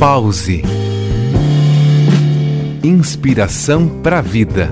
Pause. 0.00 0.62
Inspiração 2.82 4.00
para 4.00 4.20
a 4.20 4.22
vida. 4.22 4.70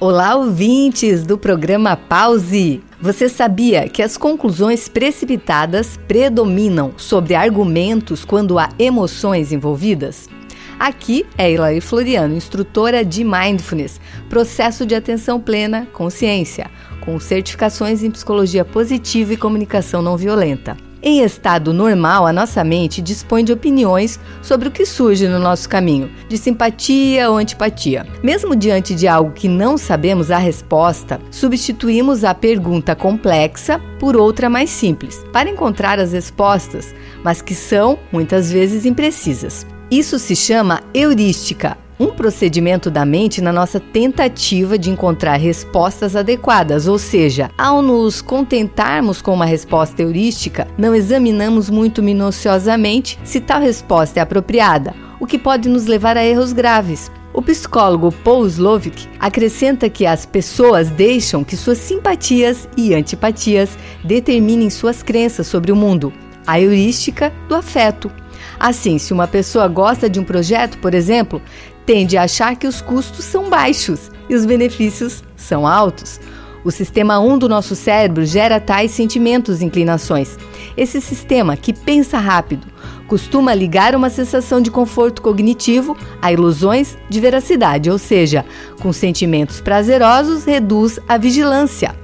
Olá, 0.00 0.36
ouvintes 0.36 1.22
do 1.22 1.36
programa 1.36 1.98
Pause. 1.98 2.82
Você 2.98 3.28
sabia 3.28 3.90
que 3.90 4.02
as 4.02 4.16
conclusões 4.16 4.88
precipitadas 4.88 5.98
predominam 6.08 6.94
sobre 6.96 7.34
argumentos 7.34 8.24
quando 8.24 8.58
há 8.58 8.70
emoções 8.78 9.52
envolvidas? 9.52 10.30
Aqui 10.78 11.24
é 11.38 11.50
Ilaí 11.50 11.80
Floriano, 11.80 12.34
instrutora 12.34 13.02
de 13.02 13.24
Mindfulness, 13.24 13.98
processo 14.28 14.84
de 14.84 14.94
atenção 14.94 15.40
plena, 15.40 15.88
consciência, 15.90 16.70
com 17.00 17.18
certificações 17.18 18.02
em 18.02 18.10
psicologia 18.10 18.62
positiva 18.62 19.32
e 19.32 19.38
comunicação 19.38 20.02
não 20.02 20.18
violenta. 20.18 20.76
Em 21.02 21.22
estado 21.22 21.72
normal, 21.72 22.26
a 22.26 22.32
nossa 22.32 22.62
mente 22.62 23.00
dispõe 23.00 23.42
de 23.42 23.52
opiniões 23.52 24.20
sobre 24.42 24.68
o 24.68 24.70
que 24.70 24.84
surge 24.84 25.26
no 25.28 25.38
nosso 25.38 25.66
caminho, 25.66 26.10
de 26.28 26.36
simpatia 26.36 27.30
ou 27.30 27.36
antipatia. 27.36 28.06
Mesmo 28.22 28.54
diante 28.54 28.94
de 28.94 29.08
algo 29.08 29.30
que 29.30 29.48
não 29.48 29.78
sabemos 29.78 30.30
a 30.30 30.36
resposta, 30.36 31.20
substituímos 31.30 32.22
a 32.22 32.34
pergunta 32.34 32.94
complexa 32.94 33.80
por 33.98 34.16
outra 34.16 34.50
mais 34.50 34.68
simples, 34.68 35.24
para 35.32 35.48
encontrar 35.48 35.98
as 35.98 36.12
respostas, 36.12 36.94
mas 37.22 37.40
que 37.40 37.54
são 37.54 37.98
muitas 38.12 38.50
vezes 38.50 38.84
imprecisas. 38.84 39.64
Isso 39.90 40.18
se 40.18 40.34
chama 40.34 40.82
heurística, 40.92 41.78
um 41.98 42.08
procedimento 42.08 42.90
da 42.90 43.04
mente 43.04 43.40
na 43.40 43.52
nossa 43.52 43.78
tentativa 43.78 44.76
de 44.76 44.90
encontrar 44.90 45.36
respostas 45.36 46.16
adequadas, 46.16 46.88
ou 46.88 46.98
seja, 46.98 47.52
ao 47.56 47.80
nos 47.80 48.20
contentarmos 48.20 49.22
com 49.22 49.32
uma 49.32 49.46
resposta 49.46 50.02
heurística, 50.02 50.66
não 50.76 50.92
examinamos 50.92 51.70
muito 51.70 52.02
minuciosamente 52.02 53.16
se 53.22 53.40
tal 53.40 53.60
resposta 53.60 54.18
é 54.18 54.22
apropriada, 54.22 54.92
o 55.20 55.26
que 55.26 55.38
pode 55.38 55.68
nos 55.68 55.86
levar 55.86 56.16
a 56.16 56.24
erros 56.24 56.52
graves. 56.52 57.08
O 57.32 57.40
psicólogo 57.40 58.10
Paul 58.10 58.44
Slovic 58.46 59.08
acrescenta 59.20 59.88
que 59.88 60.04
as 60.04 60.26
pessoas 60.26 60.90
deixam 60.90 61.44
que 61.44 61.56
suas 61.56 61.78
simpatias 61.78 62.68
e 62.76 62.92
antipatias 62.92 63.78
determinem 64.02 64.68
suas 64.68 65.00
crenças 65.00 65.46
sobre 65.46 65.70
o 65.70 65.76
mundo, 65.76 66.12
a 66.44 66.60
heurística 66.60 67.32
do 67.48 67.54
afeto. 67.54 68.10
Assim, 68.58 68.98
se 68.98 69.12
uma 69.12 69.26
pessoa 69.26 69.68
gosta 69.68 70.08
de 70.08 70.18
um 70.20 70.24
projeto, 70.24 70.78
por 70.78 70.94
exemplo, 70.94 71.40
tende 71.84 72.16
a 72.16 72.24
achar 72.24 72.56
que 72.56 72.66
os 72.66 72.80
custos 72.80 73.24
são 73.24 73.48
baixos 73.48 74.10
e 74.28 74.34
os 74.34 74.44
benefícios 74.44 75.22
são 75.36 75.66
altos. 75.66 76.20
O 76.64 76.70
sistema 76.72 77.20
1 77.20 77.38
do 77.38 77.48
nosso 77.48 77.76
cérebro 77.76 78.26
gera 78.26 78.58
tais 78.58 78.90
sentimentos 78.90 79.62
e 79.62 79.64
inclinações. 79.64 80.36
Esse 80.76 81.00
sistema, 81.00 81.56
que 81.56 81.72
pensa 81.72 82.18
rápido, 82.18 82.66
costuma 83.06 83.54
ligar 83.54 83.94
uma 83.94 84.10
sensação 84.10 84.60
de 84.60 84.68
conforto 84.68 85.22
cognitivo 85.22 85.96
a 86.20 86.32
ilusões 86.32 86.98
de 87.08 87.20
veracidade, 87.20 87.88
ou 87.88 87.98
seja, 87.98 88.44
com 88.80 88.92
sentimentos 88.92 89.60
prazerosos 89.60 90.44
reduz 90.44 90.98
a 91.08 91.16
vigilância. 91.16 91.94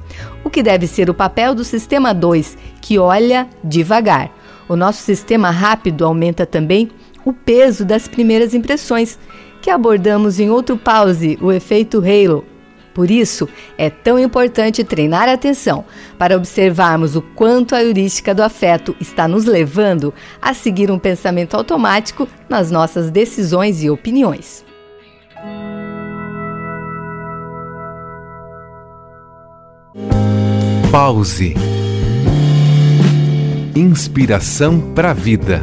O 0.45 0.51
que 0.51 0.63
deve 0.63 0.87
ser 0.87 1.11
o 1.11 1.15
papel 1.15 1.57
do 1.57 1.65
sistema 1.65 2.15
2, 2.15 2.57
que 2.81 3.01
olha 3.01 3.49
devagar. 3.65 4.31
O 4.73 4.77
nosso 4.77 5.03
sistema 5.03 5.51
rápido 5.51 6.03
aumenta 6.03 6.47
também 6.47 6.91
o 7.27 7.33
peso 7.35 7.85
das 7.85 8.09
primeiras 8.09 8.55
impressões, 8.55 9.19
que 9.61 9.69
abordamos 9.69 10.41
em 10.41 10.49
outro 10.49 10.79
pause, 10.79 11.39
o 11.43 11.53
efeito 11.53 11.99
halo. 11.99 12.43
Por 12.95 13.11
isso, 13.11 13.47
é 13.77 13.91
tão 13.91 14.19
importante 14.19 14.83
treinar 14.83 15.29
a 15.29 15.35
atenção 15.35 15.85
para 16.17 16.39
observarmos 16.39 17.15
o 17.15 17.21
quanto 17.21 17.75
a 17.75 17.85
heurística 17.85 18.35
do 18.35 18.43
afeto 18.43 18.97
está 18.99 19.29
nos 19.29 19.45
levando 19.45 20.15
a 20.41 20.55
seguir 20.55 20.91
um 20.91 20.99
pensamento 20.99 21.55
automático 21.55 22.27
nas 22.49 22.71
nossas 22.71 23.11
decisões 23.11 23.85
e 23.85 23.91
opiniões. 23.91 24.65
Pause. 30.91 31.72
Inspiração 33.75 34.93
para 34.95 35.13
a 35.13 35.15
vida. 35.15 35.63